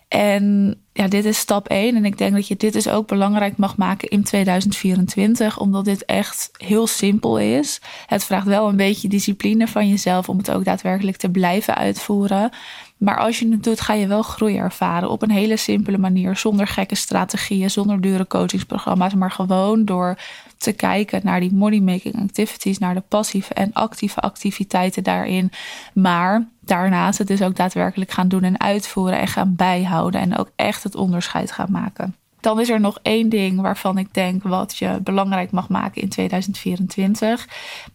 En 0.09 0.75
ja, 0.93 1.07
dit 1.07 1.25
is 1.25 1.37
stap 1.37 1.67
1. 1.67 1.95
En 1.95 2.05
ik 2.05 2.17
denk 2.17 2.33
dat 2.33 2.47
je 2.47 2.55
dit 2.55 2.73
dus 2.73 2.87
ook 2.87 3.07
belangrijk 3.07 3.57
mag 3.57 3.77
maken 3.77 4.09
in 4.09 4.23
2024, 4.23 5.59
omdat 5.59 5.85
dit 5.85 6.05
echt 6.05 6.49
heel 6.57 6.87
simpel 6.87 7.39
is. 7.39 7.81
Het 8.05 8.23
vraagt 8.23 8.47
wel 8.47 8.67
een 8.67 8.75
beetje 8.75 9.07
discipline 9.07 9.67
van 9.67 9.89
jezelf 9.89 10.29
om 10.29 10.37
het 10.37 10.51
ook 10.51 10.65
daadwerkelijk 10.65 11.17
te 11.17 11.29
blijven 11.29 11.75
uitvoeren. 11.75 12.51
Maar 12.99 13.17
als 13.17 13.39
je 13.39 13.51
het 13.51 13.63
doet, 13.63 13.81
ga 13.81 13.93
je 13.93 14.07
wel 14.07 14.21
groei 14.21 14.57
ervaren 14.57 15.09
op 15.09 15.21
een 15.21 15.31
hele 15.31 15.57
simpele 15.57 15.97
manier, 15.97 16.35
zonder 16.35 16.67
gekke 16.67 16.95
strategieën, 16.95 17.71
zonder 17.71 18.01
dure 18.01 18.27
coachingsprogramma's, 18.27 19.13
maar 19.13 19.31
gewoon 19.31 19.85
door 19.85 20.17
te 20.57 20.71
kijken 20.71 21.21
naar 21.23 21.39
die 21.39 21.53
money 21.53 21.79
making 21.79 22.15
activities, 22.15 22.77
naar 22.77 22.93
de 22.93 23.03
passieve 23.07 23.53
en 23.53 23.73
actieve 23.73 24.19
activiteiten 24.19 25.03
daarin. 25.03 25.51
Maar 25.93 26.47
daarnaast 26.59 27.17
het 27.17 27.27
dus 27.27 27.41
ook 27.41 27.55
daadwerkelijk 27.55 28.11
gaan 28.11 28.27
doen 28.27 28.43
en 28.43 28.59
uitvoeren 28.59 29.19
en 29.19 29.27
gaan 29.27 29.55
bijhouden 29.55 30.21
en 30.21 30.37
ook 30.37 30.51
echt 30.55 30.83
het 30.83 30.95
onderscheid 30.95 31.51
gaan 31.51 31.71
maken. 31.71 32.15
Dan 32.39 32.59
is 32.59 32.69
er 32.69 32.79
nog 32.79 32.99
één 33.01 33.29
ding 33.29 33.61
waarvan 33.61 33.97
ik 33.97 34.13
denk 34.13 34.43
wat 34.43 34.77
je 34.77 34.99
belangrijk 35.03 35.51
mag 35.51 35.69
maken 35.69 36.01
in 36.01 36.09
2024. 36.09 37.47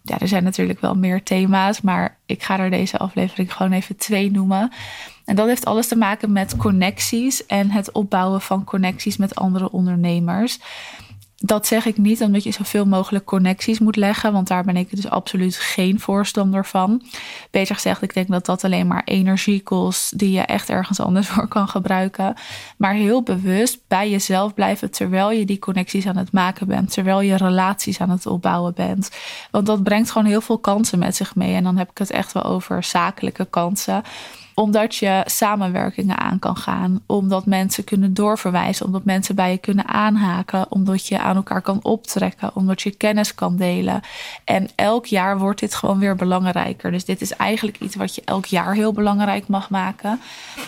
Ja, 0.03 0.19
er 0.19 0.29
zijn 0.29 0.45
natuurlijk 0.45 0.81
wel 0.81 0.95
meer 0.95 1.23
thema's, 1.23 1.81
maar 1.81 2.17
ik 2.27 2.43
ga 2.43 2.59
er 2.59 2.71
deze 2.71 2.99
aflevering 2.99 3.53
gewoon 3.53 3.73
even 3.73 3.97
twee 3.97 4.31
noemen. 4.31 4.73
En 5.25 5.37
dat 5.37 5.47
heeft 5.47 5.65
alles 5.65 5.89
te 5.89 5.97
maken 5.97 6.33
met 6.33 6.57
connecties 6.57 7.47
en 7.47 7.71
het 7.71 7.93
opbouwen 7.93 8.41
van 8.41 8.65
connecties 8.65 9.17
met 9.17 9.35
andere 9.35 9.71
ondernemers 9.71 10.59
dat 11.47 11.67
zeg 11.67 11.87
ik 11.87 11.97
niet 11.97 12.23
omdat 12.23 12.43
je 12.43 12.51
zoveel 12.51 12.87
mogelijk 12.87 13.25
connecties 13.25 13.79
moet 13.79 13.97
leggen, 13.97 14.33
want 14.33 14.49
daar 14.49 14.65
ben 14.65 14.77
ik 14.77 14.97
dus 14.97 15.09
absoluut 15.09 15.57
geen 15.57 16.01
voorstander 16.01 16.67
van. 16.67 17.03
Beter 17.51 17.75
gezegd, 17.75 18.03
ik 18.03 18.15
denk 18.15 18.29
dat 18.29 18.47
dat 18.47 18.65
alleen 18.65 18.87
maar 18.87 19.03
energie 19.05 19.63
kost 19.63 20.19
die 20.19 20.31
je 20.31 20.41
echt 20.41 20.69
ergens 20.69 21.01
anders 21.01 21.29
voor 21.33 21.49
kan 21.49 21.69
gebruiken. 21.69 22.35
Maar 22.77 22.95
heel 22.95 23.23
bewust 23.23 23.79
bij 23.89 24.11
jezelf 24.11 24.55
blijven 24.55 24.91
terwijl 24.91 25.31
je 25.31 25.45
die 25.45 25.59
connecties 25.59 26.07
aan 26.07 26.17
het 26.17 26.33
maken 26.33 26.67
bent, 26.67 26.93
terwijl 26.93 27.21
je 27.21 27.37
relaties 27.37 28.01
aan 28.01 28.11
het 28.11 28.27
opbouwen 28.27 28.75
bent. 28.75 29.11
Want 29.51 29.67
dat 29.67 29.83
brengt 29.83 30.11
gewoon 30.11 30.29
heel 30.29 30.41
veel 30.41 30.59
kansen 30.59 30.99
met 30.99 31.17
zich 31.17 31.35
mee. 31.35 31.55
En 31.55 31.65
dan 31.65 31.77
heb 31.77 31.91
ik 31.91 31.99
het 31.99 32.11
echt 32.11 32.33
wel 32.33 32.45
over 32.45 32.85
zakelijke 32.85 33.45
kansen. 33.45 34.03
Omdat 34.55 34.95
je 34.95 35.23
samenwerkingen 35.25 36.19
aan 36.19 36.39
kan 36.39 36.57
gaan. 36.57 37.01
Omdat 37.07 37.47
mensen 37.47 37.85
kunnen 37.85 38.15
doorverwijzen. 38.15 38.87
Omdat 38.87 39.05
mensen 39.05 39.35
bij 39.35 39.51
je 39.51 39.59
kunnen 39.59 39.89
aanhaken. 39.89 40.67
Omdat 40.69 41.07
je 41.07 41.19
aan 41.19 41.37
elkaar 41.37 41.63
kan 41.63 41.79
optrekken. 41.83 42.51
Omdat 42.55 42.83
je 42.83 42.91
kennis 42.91 43.35
kan 43.35 43.57
delen. 43.57 44.01
En 44.45 44.69
elk 44.75 45.07
jaar 45.07 45.39
wordt 45.39 45.61
dit 45.61 45.75
gewoon 45.75 45.99
weer 45.99 46.17
belangrijker. 46.17 46.91
Dus 46.91 47.05
dit 47.05 47.21
is 47.21 47.37
eigenlijk 47.37 47.81
iets 47.81 47.97
wat 47.97 48.15
je 48.15 48.23
elk 48.25 48.45
jaar 48.45 48.75
heel 48.75 48.93
belangrijk 48.93 49.49
mag 49.49 49.71
maken. 49.71 50.21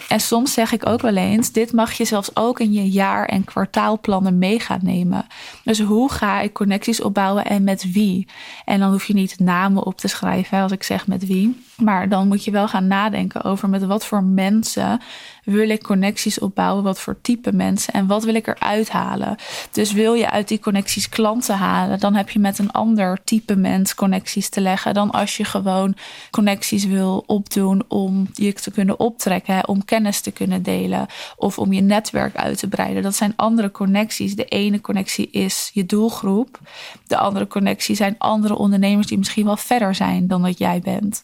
En 0.09 0.21
soms 0.21 0.53
zeg 0.53 0.73
ik 0.73 0.87
ook 0.87 1.01
wel 1.01 1.17
eens: 1.17 1.53
dit 1.53 1.73
mag 1.73 1.93
je 1.93 2.05
zelfs 2.05 2.37
ook 2.37 2.61
in 2.61 2.73
je 2.73 2.91
jaar- 2.91 3.27
en 3.27 3.45
kwartaalplannen 3.45 4.39
mee 4.39 4.61
gaan 4.61 4.81
nemen. 4.83 5.27
Dus 5.65 5.81
hoe 5.81 6.13
ga 6.13 6.41
ik 6.41 6.53
connecties 6.53 7.03
opbouwen 7.03 7.45
en 7.45 7.65
met 7.65 7.93
wie? 7.93 8.29
En 8.65 8.81
dan 8.81 8.91
hoef 8.91 9.07
je 9.07 9.15
niet 9.15 9.39
namen 9.39 9.85
op 9.87 9.99
te 9.99 10.09
schrijven 10.09 10.61
als 10.61 10.73
ik 10.73 10.83
zeg 10.83 11.07
met 11.07 11.27
wie. 11.27 11.65
Maar 11.77 12.09
dan 12.09 12.29
moet 12.29 12.45
je 12.45 12.51
wel 12.51 12.69
gaan 12.69 12.87
nadenken 12.87 13.43
over 13.43 13.69
met 13.69 13.85
wat 13.85 14.07
voor 14.07 14.23
mensen 14.25 15.01
wil 15.47 15.69
ik 15.69 15.83
connecties 15.83 16.39
opbouwen, 16.39 16.85
wat 16.85 17.01
voor 17.01 17.17
type 17.21 17.53
mensen 17.53 17.93
en 17.93 18.07
wat 18.07 18.25
wil 18.25 18.35
ik 18.35 18.47
eruit 18.47 18.89
halen. 18.89 19.37
Dus 19.71 19.93
wil 19.93 20.15
je 20.15 20.31
uit 20.31 20.49
die 20.49 20.59
connecties 20.59 21.09
klanten 21.09 21.57
halen, 21.57 21.99
dan 21.99 22.15
heb 22.15 22.31
je 22.31 22.39
met 22.39 22.59
een 22.59 22.71
ander 22.71 23.19
type 23.25 23.57
mens 23.57 23.95
connecties 23.95 24.49
te 24.49 24.61
leggen 24.61 24.95
dan 24.95 25.11
als 25.11 25.37
je 25.37 25.45
gewoon 25.45 25.97
connecties 26.31 26.85
wil 26.85 27.25
opdoen 27.27 27.83
om 27.89 28.29
je 28.33 28.53
te 28.53 28.71
kunnen 28.71 29.01
optrekken, 29.01 29.69
om 29.69 29.85
kennis 29.85 30.21
te 30.21 30.31
kunnen 30.31 30.63
delen 30.63 31.07
of 31.37 31.59
om 31.59 31.73
je 31.73 31.81
netwerk 31.81 32.37
uit 32.37 32.59
te 32.59 32.69
breiden. 32.69 33.03
Dat 33.03 33.17
zijn 33.17 33.33
andere 33.37 33.71
connecties. 33.71 34.37
De 34.37 34.45
ene 34.45 34.81
connectie 34.81 35.31
is 35.31 35.71
je 35.73 35.87
doelgroep, 35.87 36.61
de 37.07 37.17
andere 37.17 37.47
connectie 37.47 37.95
zijn 37.95 38.15
andere 38.19 38.57
ondernemers 38.57 39.07
die 39.07 39.19
misschien 39.19 39.45
wel 39.45 39.57
verder 39.57 39.95
zijn 39.95 40.27
dan 40.27 40.43
dat 40.43 40.59
jij 40.59 40.81
bent. 40.81 41.23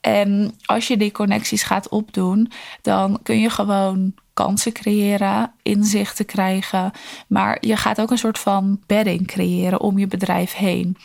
En 0.00 0.54
als 0.64 0.86
je 0.86 0.96
die 0.96 1.12
connecties 1.12 1.62
gaat 1.62 1.88
opdoen, 1.88 2.50
dan 2.82 3.18
kun 3.22 3.40
je 3.40 3.50
gewoon 3.52 4.14
kansen 4.34 4.72
creëren, 4.72 5.52
inzichten 5.62 6.26
krijgen. 6.26 6.90
Maar 7.28 7.56
je 7.60 7.76
gaat 7.76 8.00
ook 8.00 8.10
een 8.10 8.18
soort 8.18 8.38
van 8.38 8.80
bedding 8.86 9.26
creëren 9.26 9.80
om 9.80 9.98
je 9.98 10.06
bedrijf 10.06 10.54
heen. 10.54 10.96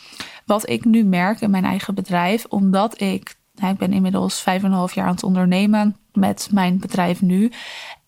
Wat 0.46 0.68
ik 0.68 0.84
nu 0.84 1.04
merk 1.04 1.40
in 1.40 1.50
mijn 1.50 1.64
eigen 1.64 1.94
bedrijf, 1.94 2.44
omdat 2.48 3.00
ik, 3.00 3.36
nou, 3.54 3.72
ik 3.72 3.78
ben 3.78 3.92
inmiddels 3.92 4.42
vijf 4.42 4.62
en 4.62 4.70
een 4.70 4.76
half 4.76 4.94
jaar 4.94 5.06
aan 5.06 5.14
het 5.14 5.22
ondernemen 5.22 5.96
met 6.18 6.48
mijn 6.52 6.78
bedrijf 6.78 7.22
nu. 7.22 7.50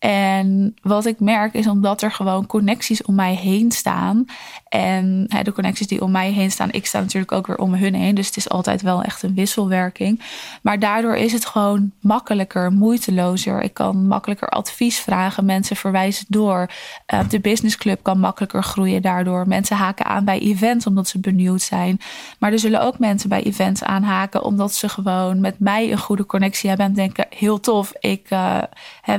En 0.00 0.76
wat 0.82 1.06
ik 1.06 1.20
merk 1.20 1.54
is 1.54 1.66
omdat 1.66 2.02
er 2.02 2.12
gewoon 2.12 2.46
connecties 2.46 3.02
om 3.02 3.14
mij 3.14 3.34
heen 3.34 3.70
staan. 3.70 4.24
En 4.68 5.24
hè, 5.28 5.42
de 5.42 5.52
connecties 5.52 5.86
die 5.86 6.02
om 6.02 6.10
mij 6.10 6.30
heen 6.30 6.50
staan, 6.50 6.72
ik 6.72 6.86
sta 6.86 7.00
natuurlijk 7.00 7.32
ook 7.32 7.46
weer 7.46 7.58
om 7.58 7.74
hun 7.74 7.94
heen. 7.94 8.14
Dus 8.14 8.26
het 8.26 8.36
is 8.36 8.48
altijd 8.48 8.82
wel 8.82 9.02
echt 9.02 9.22
een 9.22 9.34
wisselwerking. 9.34 10.22
Maar 10.62 10.78
daardoor 10.78 11.16
is 11.16 11.32
het 11.32 11.46
gewoon 11.46 11.92
makkelijker, 12.00 12.72
moeitelozer. 12.72 13.62
Ik 13.62 13.74
kan 13.74 14.06
makkelijker 14.06 14.48
advies 14.48 14.98
vragen. 14.98 15.44
Mensen 15.44 15.76
verwijzen 15.76 16.26
door. 16.28 16.70
Uh, 17.14 17.20
de 17.28 17.40
businessclub 17.40 18.02
kan 18.02 18.20
makkelijker 18.20 18.62
groeien 18.62 19.02
daardoor. 19.02 19.48
Mensen 19.48 19.76
haken 19.76 20.06
aan 20.06 20.24
bij 20.24 20.38
events 20.38 20.86
omdat 20.86 21.08
ze 21.08 21.18
benieuwd 21.18 21.62
zijn. 21.62 22.00
Maar 22.38 22.52
er 22.52 22.58
zullen 22.58 22.82
ook 22.82 22.98
mensen 22.98 23.28
bij 23.28 23.42
events 23.42 23.82
aanhaken 23.82 24.44
omdat 24.44 24.74
ze 24.74 24.88
gewoon 24.88 25.40
met 25.40 25.58
mij 25.58 25.92
een 25.92 25.98
goede 25.98 26.26
connectie 26.26 26.68
hebben. 26.68 26.86
En 26.86 26.94
denken: 26.94 27.26
heel 27.30 27.60
tof, 27.60 27.92
ik 28.00 28.30
uh, 28.30 28.62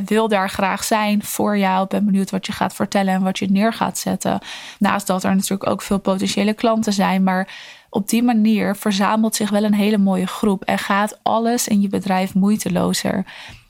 wil 0.06 0.28
daar 0.28 0.50
graag 0.50 0.84
zijn 0.84 1.24
voor 1.24 1.58
jou. 1.58 1.88
Ben 1.88 2.06
benieuwd 2.06 2.30
wat 2.30 2.46
je 2.46 2.52
gaat 2.52 2.74
vertellen 2.74 3.14
en 3.14 3.24
wat 3.24 3.40
je 3.40 3.52
neer 3.52 3.74
gaat 3.74 3.98
zetten. 3.98 4.40
Naast 4.80 5.08
dat 5.08 5.24
er 5.24 5.36
natuurlijk 5.36 5.70
ook 5.70 5.82
veel 5.82 6.00
potentiële 6.00 6.54
klanten 6.54 6.94
zijn. 6.94 7.24
Maar 7.24 7.48
op 7.90 8.10
die 8.10 8.24
manier 8.24 8.76
verzamelt 8.76 9.36
zich 9.36 9.50
wel 9.50 9.64
een 9.64 9.74
hele 9.74 9.98
mooie 9.98 10.28
groep 10.28 10.64
en 10.64 10.78
gaat 10.78 11.20
alles 11.24 11.68
in 11.68 11.82
je 11.82 11.88
bedrijf 11.88 12.34
moeitelozer. 12.34 13.26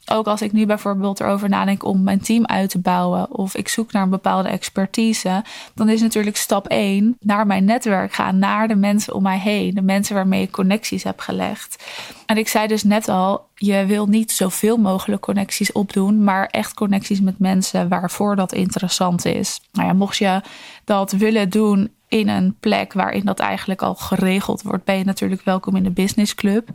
Ook 0.05 0.27
als 0.27 0.41
ik 0.41 0.51
nu 0.51 0.65
bijvoorbeeld 0.65 1.19
erover 1.19 1.49
nadenk 1.49 1.83
om 1.83 2.03
mijn 2.03 2.21
team 2.21 2.45
uit 2.45 2.69
te 2.69 2.79
bouwen 2.79 3.31
of 3.31 3.55
ik 3.55 3.67
zoek 3.67 3.91
naar 3.91 4.03
een 4.03 4.09
bepaalde 4.09 4.49
expertise, 4.49 5.43
dan 5.73 5.89
is 5.89 6.01
natuurlijk 6.01 6.37
stap 6.37 6.67
1 6.67 7.17
naar 7.19 7.47
mijn 7.47 7.65
netwerk 7.65 8.13
gaan, 8.13 8.39
naar 8.39 8.67
de 8.67 8.75
mensen 8.75 9.13
om 9.13 9.23
mij 9.23 9.39
heen, 9.39 9.73
de 9.73 9.81
mensen 9.81 10.15
waarmee 10.15 10.41
ik 10.41 10.51
connecties 10.51 11.03
heb 11.03 11.19
gelegd. 11.19 11.83
En 12.25 12.37
ik 12.37 12.47
zei 12.47 12.67
dus 12.67 12.83
net 12.83 13.09
al, 13.09 13.45
je 13.55 13.85
wil 13.85 14.07
niet 14.07 14.31
zoveel 14.31 14.77
mogelijk 14.77 15.21
connecties 15.21 15.71
opdoen, 15.71 16.23
maar 16.23 16.45
echt 16.45 16.73
connecties 16.73 17.21
met 17.21 17.39
mensen 17.39 17.89
waarvoor 17.89 18.35
dat 18.35 18.53
interessant 18.53 19.25
is. 19.25 19.61
Nou 19.71 19.87
ja, 19.87 19.93
mocht 19.93 20.17
je 20.17 20.41
dat 20.83 21.11
willen 21.11 21.49
doen 21.49 21.91
in 22.11 22.27
een 22.27 22.55
plek 22.59 22.93
waarin 22.93 23.25
dat 23.25 23.39
eigenlijk 23.39 23.81
al 23.81 23.95
geregeld 23.95 24.61
wordt, 24.61 24.83
ben 24.83 24.97
je 24.97 25.03
natuurlijk 25.03 25.41
welkom 25.43 25.75
in 25.75 25.83
de 25.83 25.91
business 25.91 26.35
club. 26.35 26.69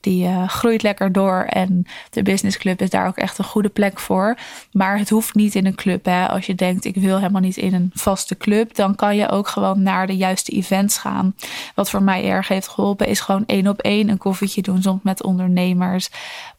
Die 0.00 0.26
uh, 0.26 0.48
groeit 0.48 0.82
lekker 0.82 1.12
door 1.12 1.42
en 1.48 1.86
de 2.10 2.22
business 2.22 2.58
club 2.58 2.80
is 2.80 2.90
daar 2.90 3.06
ook 3.06 3.16
echt 3.16 3.38
een 3.38 3.44
goede 3.44 3.68
plek 3.68 4.00
voor. 4.00 4.36
Maar 4.72 4.98
het 4.98 5.10
hoeft 5.10 5.34
niet 5.34 5.54
in 5.54 5.66
een 5.66 5.74
club. 5.74 6.04
Hè. 6.04 6.28
Als 6.28 6.46
je 6.46 6.54
denkt, 6.54 6.84
ik 6.84 6.94
wil 6.94 7.16
helemaal 7.16 7.40
niet 7.40 7.56
in 7.56 7.74
een 7.74 7.90
vaste 7.94 8.36
club, 8.36 8.74
dan 8.74 8.94
kan 8.94 9.16
je 9.16 9.28
ook 9.28 9.48
gewoon 9.48 9.82
naar 9.82 10.06
de 10.06 10.16
juiste 10.16 10.52
events 10.52 10.98
gaan. 10.98 11.34
Wat 11.74 11.90
voor 11.90 12.02
mij 12.02 12.24
erg 12.24 12.48
heeft 12.48 12.68
geholpen, 12.68 13.06
is 13.06 13.20
gewoon 13.20 13.46
één 13.46 13.66
op 13.66 13.80
één 13.80 14.08
een 14.08 14.18
koffietje 14.18 14.62
doen, 14.62 14.82
soms 14.82 15.02
met 15.02 15.22
ondernemers. 15.22 16.10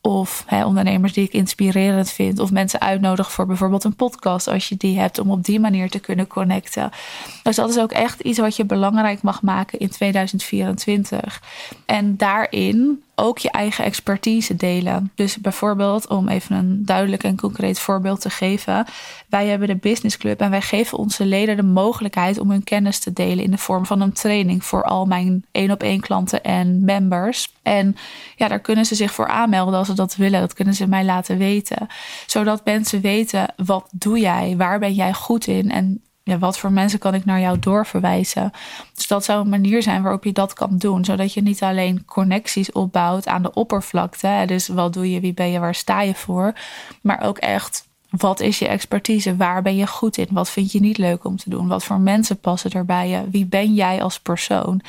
Of 0.02 0.44
hè, 0.48 0.66
ondernemers 0.66 1.14
die 1.14 1.24
ik 1.24 1.34
inspirerend 1.34 2.12
vind. 2.12 2.40
Of 2.40 2.52
mensen 2.52 2.82
uitnodigen 2.82 3.32
voor 3.32 3.46
bijvoorbeeld 3.46 3.84
een 3.84 3.96
podcast 3.96 4.48
als 4.48 4.70
je 4.70 4.78
die 4.78 5.00
hebt. 5.00 5.20
Om 5.20 5.32
op 5.32 5.44
die 5.46 5.60
manier 5.60 5.90
te 5.90 6.00
kunnen 6.00 6.28
connecten. 6.28 6.92
Dus 7.44 7.56
dat 7.56 7.70
is 7.70 7.80
ook 7.80 7.92
echt 7.92 8.20
iets 8.20 8.40
wat 8.40 8.56
je 8.56 8.66
belangrijk 8.66 9.22
mag 9.22 9.42
maken 9.42 9.80
in 9.80 9.90
2024. 9.90 11.42
En 11.86 12.18
daarin 12.18 13.04
ook 13.22 13.38
je 13.38 13.52
eigen 13.52 13.84
expertise 13.84 14.56
delen. 14.56 15.12
Dus 15.16 15.38
bijvoorbeeld, 15.38 16.08
om 16.08 16.28
even 16.28 16.56
een 16.56 16.86
duidelijk 16.86 17.24
en 17.24 17.38
concreet 17.38 17.80
voorbeeld 17.80 18.22
te 18.22 18.30
geven. 18.30 18.86
Wij 19.30 19.48
hebben 19.48 19.68
de 19.68 19.76
Business 19.76 20.18
Club 20.18 20.42
en 20.42 20.50
wij 20.50 20.62
geven 20.62 20.98
onze 20.98 21.26
leden 21.26 21.56
de 21.56 21.64
mogelijkheid 21.64 22.40
om 22.40 22.50
hun 22.50 22.64
kennis 22.64 23.00
te 23.00 23.14
delen 23.14 23.44
in 23.44 23.52
de 23.52 23.58
vorm 23.58 23.86
van 23.86 24.02
een 24.02 24.14
training 24.14 24.64
voor 24.64 24.84
al 24.84 25.06
mijn 25.06 25.46
één 25.52 25.72
op 25.72 25.84
één 25.84 26.00
klanten 26.00 26.44
en 26.44 26.86
members. 26.86 27.52
En 27.62 27.96
ja, 28.36 28.48
daar 28.48 28.60
kunnen 28.60 28.86
ze 28.86 28.96
zich 28.96 29.12
voor 29.12 29.28
aanmelden 29.28 29.80
als 29.80 29.88
ze 29.88 29.94
dat 29.94 30.16
willen. 30.16 30.40
Dat 30.40 30.54
kunnen 30.54 30.74
ze 30.74 30.88
mij 30.88 31.06
laten 31.06 31.38
weten. 31.38 31.88
Zodat 32.26 32.66
mensen 32.66 33.02
weten, 33.02 33.54
wat 33.56 33.90
doe 33.92 34.20
jij? 34.20 34.54
Waar 34.58 34.80
ben 34.80 34.94
jij 34.94 35.14
goed 35.14 35.48
in? 35.48 35.72
En 35.72 36.02
ja, 36.24 36.38
wat 36.38 36.60
voor 36.60 36.72
mensen 36.72 37.00
kan 37.00 37.14
ik 37.14 37.26
naar 37.26 37.40
jou 37.40 37.60
doorverwijzen? 37.60 38.52
Dus 38.96 39.08
dat 39.08 39.26
zou 39.26 39.42
een 39.42 39.50
manier 39.50 39.84
zijn 39.84 40.02
waarop 40.02 40.24
je 40.24 40.32
dat 40.32 40.54
kan 40.54 40.78
doen. 40.78 41.06
Zodat 41.06 41.34
je 41.34 41.42
niet 41.42 41.62
alleen 41.64 42.06
connecties 42.06 42.72
opbouwt 42.72 43.28
aan 43.28 43.42
de 43.42 43.54
oppervlakte. 43.54 44.44
Dus 44.46 44.68
wat 44.68 44.94
doe 44.94 45.12
je, 45.12 45.20
wie 45.20 45.34
ben 45.34 45.52
je, 45.52 45.60
waar 45.60 45.76
sta 45.76 46.02
je 46.02 46.16
voor? 46.16 46.54
Maar 47.02 47.22
ook 47.22 47.38
echt 47.38 47.90
wat 48.12 48.40
is 48.40 48.60
je 48.60 48.68
expertise? 48.68 49.36
Waar 49.36 49.62
ben 49.62 49.76
je 49.76 49.88
goed 49.88 50.18
in? 50.18 50.28
Wat 50.30 50.50
vind 50.50 50.72
je 50.72 50.80
niet 50.80 50.98
leuk 50.98 51.26
om 51.26 51.38
te 51.38 51.50
doen? 51.50 51.68
Wat 51.68 51.84
voor 51.84 52.00
mensen 52.00 52.40
passen 52.40 52.72
er 52.72 52.86
bij 52.86 53.10
je? 53.10 53.30
Wie 53.30 53.46
ben 53.46 53.74
jij 53.74 54.04
als 54.04 54.20
persoon? 54.20 54.82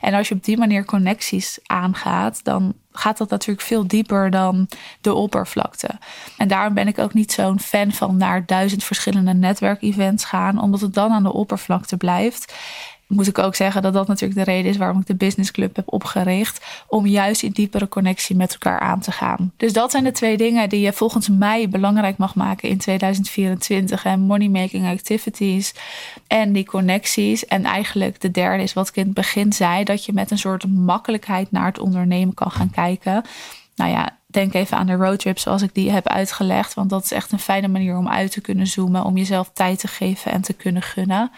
En 0.00 0.14
als 0.14 0.28
je 0.28 0.34
op 0.34 0.44
die 0.44 0.58
manier 0.58 0.84
connecties 0.84 1.58
aangaat, 1.66 2.44
dan 2.44 2.74
gaat 2.92 3.18
dat 3.18 3.30
natuurlijk 3.30 3.66
veel 3.66 3.86
dieper 3.86 4.30
dan 4.30 4.68
de 5.00 5.14
oppervlakte. 5.14 5.88
En 6.36 6.48
daarom 6.48 6.74
ben 6.74 6.88
ik 6.88 6.98
ook 6.98 7.14
niet 7.14 7.32
zo'n 7.32 7.60
fan 7.60 7.92
van 7.92 8.16
naar 8.16 8.46
duizend 8.46 8.84
verschillende 8.84 9.34
netwerkevents 9.34 10.24
gaan, 10.24 10.60
omdat 10.60 10.80
het 10.80 10.94
dan 10.94 11.12
aan 11.12 11.22
de 11.22 11.32
oppervlakte 11.32 11.96
blijft 11.96 12.54
moet 13.10 13.26
ik 13.26 13.38
ook 13.38 13.54
zeggen 13.54 13.82
dat 13.82 13.92
dat 13.92 14.06
natuurlijk 14.06 14.44
de 14.44 14.52
reden 14.52 14.70
is 14.70 14.76
waarom 14.76 15.00
ik 15.00 15.06
de 15.06 15.14
Business 15.14 15.50
Club 15.50 15.76
heb 15.76 15.92
opgericht. 15.92 16.84
Om 16.86 17.06
juist 17.06 17.40
die 17.40 17.50
diepere 17.50 17.88
connectie 17.88 18.36
met 18.36 18.52
elkaar 18.52 18.80
aan 18.80 19.00
te 19.00 19.12
gaan. 19.12 19.52
Dus 19.56 19.72
dat 19.72 19.90
zijn 19.90 20.04
de 20.04 20.12
twee 20.12 20.36
dingen 20.36 20.68
die 20.68 20.80
je 20.80 20.92
volgens 20.92 21.28
mij 21.28 21.68
belangrijk 21.68 22.16
mag 22.16 22.34
maken 22.34 22.68
in 22.68 22.78
2024. 22.78 24.04
En 24.04 24.20
money 24.20 24.48
making 24.48 24.86
activities 24.86 25.74
en 26.26 26.52
die 26.52 26.64
connecties. 26.64 27.46
En 27.46 27.64
eigenlijk 27.64 28.20
de 28.20 28.30
derde 28.30 28.62
is 28.62 28.72
wat 28.72 28.88
ik 28.88 28.96
in 28.96 29.04
het 29.04 29.14
begin 29.14 29.52
zei. 29.52 29.84
Dat 29.84 30.04
je 30.04 30.12
met 30.12 30.30
een 30.30 30.38
soort 30.38 30.68
makkelijkheid 30.68 31.50
naar 31.50 31.66
het 31.66 31.78
ondernemen 31.78 32.34
kan 32.34 32.50
gaan 32.50 32.70
kijken. 32.70 33.24
Nou 33.76 33.90
ja, 33.90 34.18
denk 34.26 34.54
even 34.54 34.76
aan 34.76 34.86
de 34.86 34.94
roadtrip 34.94 35.38
zoals 35.38 35.62
ik 35.62 35.74
die 35.74 35.90
heb 35.90 36.08
uitgelegd. 36.08 36.74
Want 36.74 36.90
dat 36.90 37.04
is 37.04 37.12
echt 37.12 37.32
een 37.32 37.38
fijne 37.38 37.68
manier 37.68 37.96
om 37.96 38.08
uit 38.08 38.32
te 38.32 38.40
kunnen 38.40 38.66
zoomen. 38.66 39.04
Om 39.04 39.16
jezelf 39.16 39.50
tijd 39.52 39.78
te 39.78 39.88
geven 39.88 40.32
en 40.32 40.40
te 40.40 40.52
kunnen 40.52 40.82
gunnen. 40.82 41.30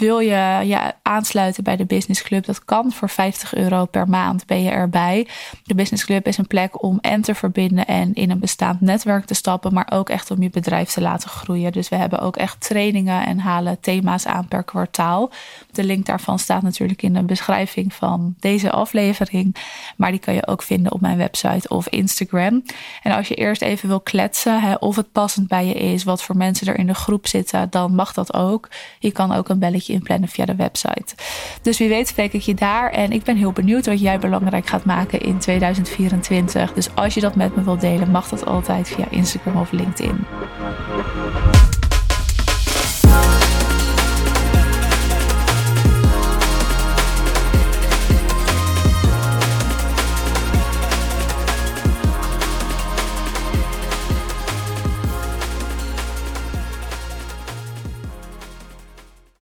Wil 0.00 0.18
je 0.18 0.60
je 0.64 0.92
aansluiten 1.02 1.64
bij 1.64 1.76
de 1.76 1.84
Business 1.84 2.22
Club? 2.22 2.44
Dat 2.44 2.64
kan 2.64 2.92
voor 2.92 3.08
50 3.08 3.54
euro 3.54 3.84
per 3.84 4.08
maand 4.08 4.46
ben 4.46 4.62
je 4.62 4.70
erbij. 4.70 5.26
De 5.62 5.74
Business 5.74 6.04
Club 6.04 6.26
is 6.26 6.38
een 6.38 6.46
plek 6.46 6.82
om 6.82 6.98
en 7.00 7.20
te 7.20 7.34
verbinden 7.34 7.86
en 7.86 8.14
in 8.14 8.30
een 8.30 8.38
bestaand 8.38 8.80
netwerk 8.80 9.24
te 9.24 9.34
stappen, 9.34 9.74
maar 9.74 9.88
ook 9.92 10.08
echt 10.08 10.30
om 10.30 10.42
je 10.42 10.50
bedrijf 10.50 10.90
te 10.90 11.00
laten 11.00 11.30
groeien. 11.30 11.72
Dus 11.72 11.88
we 11.88 11.96
hebben 11.96 12.20
ook 12.20 12.36
echt 12.36 12.60
trainingen 12.60 13.26
en 13.26 13.38
halen 13.38 13.80
thema's 13.80 14.26
aan 14.26 14.48
per 14.48 14.62
kwartaal. 14.62 15.30
De 15.72 15.84
link 15.84 16.06
daarvan 16.06 16.38
staat 16.38 16.62
natuurlijk 16.62 17.02
in 17.02 17.12
de 17.12 17.22
beschrijving 17.22 17.94
van 17.94 18.34
deze 18.38 18.70
aflevering, 18.70 19.56
maar 19.96 20.10
die 20.10 20.20
kan 20.20 20.34
je 20.34 20.46
ook 20.46 20.62
vinden 20.62 20.92
op 20.92 21.00
mijn 21.00 21.16
website 21.16 21.68
of 21.68 21.88
Instagram. 21.88 22.62
En 23.02 23.12
als 23.12 23.28
je 23.28 23.34
eerst 23.34 23.62
even 23.62 23.88
wil 23.88 24.00
kletsen 24.00 24.60
hè, 24.60 24.74
of 24.74 24.96
het 24.96 25.12
passend 25.12 25.48
bij 25.48 25.66
je 25.66 25.74
is, 25.74 26.04
wat 26.04 26.22
voor 26.22 26.36
mensen 26.36 26.66
er 26.66 26.78
in 26.78 26.86
de 26.86 26.94
groep 26.94 27.26
zitten, 27.26 27.70
dan 27.70 27.94
mag 27.94 28.12
dat 28.12 28.34
ook. 28.34 28.68
Je 28.98 29.10
kan 29.10 29.32
ook 29.32 29.48
een 29.48 29.58
belletje 29.58 29.89
kwartiertje 29.90 29.92
inplannen 29.92 30.28
via 30.28 30.44
de 30.44 30.56
website. 30.56 31.14
Dus 31.62 31.78
wie 31.78 31.88
weet 31.88 32.08
spreek 32.08 32.32
ik 32.32 32.40
je 32.40 32.54
daar. 32.54 32.90
En 32.90 33.12
ik 33.12 33.22
ben 33.22 33.36
heel 33.36 33.52
benieuwd 33.52 33.86
wat 33.86 34.00
jij 34.00 34.18
belangrijk 34.18 34.66
gaat 34.66 34.84
maken 34.84 35.20
in 35.20 35.38
2024. 35.38 36.72
Dus 36.72 36.94
als 36.94 37.14
je 37.14 37.20
dat 37.20 37.34
met 37.34 37.56
me 37.56 37.62
wilt 37.62 37.80
delen, 37.80 38.10
mag 38.10 38.28
dat 38.28 38.46
altijd 38.46 38.88
via 38.88 39.06
Instagram 39.10 39.56
of 39.56 39.72
LinkedIn. 39.72 40.24